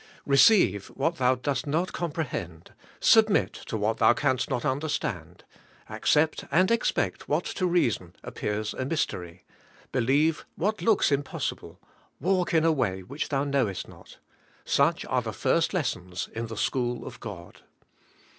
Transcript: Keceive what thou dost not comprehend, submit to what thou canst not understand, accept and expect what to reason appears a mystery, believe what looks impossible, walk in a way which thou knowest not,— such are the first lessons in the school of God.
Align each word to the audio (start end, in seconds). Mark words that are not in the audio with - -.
Keceive 0.27 0.87
what 0.95 1.17
thou 1.17 1.35
dost 1.35 1.67
not 1.67 1.93
comprehend, 1.93 2.73
submit 2.99 3.53
to 3.53 3.77
what 3.77 3.97
thou 3.97 4.13
canst 4.13 4.49
not 4.49 4.65
understand, 4.65 5.43
accept 5.89 6.43
and 6.49 6.71
expect 6.71 7.29
what 7.29 7.45
to 7.45 7.67
reason 7.67 8.15
appears 8.23 8.73
a 8.73 8.83
mystery, 8.83 9.43
believe 9.91 10.43
what 10.55 10.81
looks 10.81 11.11
impossible, 11.11 11.79
walk 12.19 12.51
in 12.51 12.65
a 12.65 12.71
way 12.71 13.03
which 13.03 13.29
thou 13.29 13.43
knowest 13.43 13.87
not,— 13.87 14.17
such 14.65 15.05
are 15.05 15.21
the 15.21 15.31
first 15.31 15.71
lessons 15.71 16.27
in 16.33 16.47
the 16.47 16.57
school 16.57 17.05
of 17.05 17.19
God. 17.19 17.61